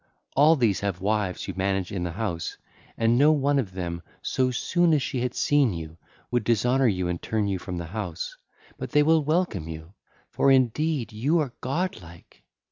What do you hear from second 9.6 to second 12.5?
you; for indeed you are godlike.